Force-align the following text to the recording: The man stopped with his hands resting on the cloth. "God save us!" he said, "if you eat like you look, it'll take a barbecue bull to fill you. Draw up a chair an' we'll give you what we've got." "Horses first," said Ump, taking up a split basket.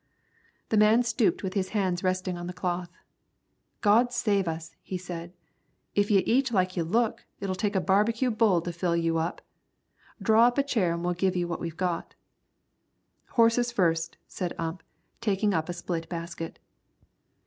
The 0.69 0.77
man 0.81 1.03
stopped 1.03 1.43
with 1.43 1.53
his 1.53 1.69
hands 1.77 2.03
resting 2.03 2.35
on 2.35 2.47
the 2.47 2.53
cloth. 2.57 2.89
"God 3.81 4.11
save 4.11 4.47
us!" 4.47 4.75
he 4.81 4.97
said, 4.97 5.31
"if 5.93 6.09
you 6.09 6.23
eat 6.25 6.51
like 6.51 6.75
you 6.75 6.83
look, 6.83 7.23
it'll 7.39 7.53
take 7.53 7.75
a 7.75 7.79
barbecue 7.79 8.31
bull 8.31 8.61
to 8.61 8.73
fill 8.73 8.95
you. 8.95 9.23
Draw 10.19 10.47
up 10.47 10.57
a 10.57 10.63
chair 10.63 10.91
an' 10.93 11.03
we'll 11.03 11.13
give 11.13 11.35
you 11.35 11.47
what 11.47 11.59
we've 11.59 11.77
got." 11.77 12.15
"Horses 13.37 13.71
first," 13.71 14.17
said 14.27 14.53
Ump, 14.57 14.81
taking 15.21 15.53
up 15.53 15.69
a 15.69 15.71
split 15.73 16.09
basket. 16.09 16.57